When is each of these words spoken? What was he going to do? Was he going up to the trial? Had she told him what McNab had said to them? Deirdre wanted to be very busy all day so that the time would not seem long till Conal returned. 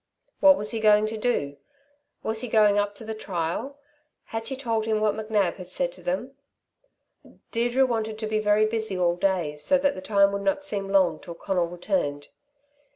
What 0.39 0.57
was 0.57 0.71
he 0.71 0.79
going 0.79 1.05
to 1.05 1.15
do? 1.17 1.57
Was 2.23 2.41
he 2.41 2.47
going 2.47 2.79
up 2.79 2.95
to 2.95 3.05
the 3.05 3.13
trial? 3.13 3.77
Had 4.23 4.47
she 4.47 4.55
told 4.57 4.85
him 4.85 4.99
what 4.99 5.13
McNab 5.13 5.57
had 5.57 5.67
said 5.67 5.91
to 5.91 6.01
them? 6.01 6.35
Deirdre 7.51 7.85
wanted 7.85 8.17
to 8.17 8.25
be 8.25 8.39
very 8.39 8.65
busy 8.65 8.97
all 8.97 9.15
day 9.15 9.57
so 9.57 9.77
that 9.77 9.93
the 9.93 10.01
time 10.01 10.31
would 10.31 10.41
not 10.41 10.63
seem 10.63 10.89
long 10.89 11.19
till 11.19 11.35
Conal 11.35 11.67
returned. 11.67 12.29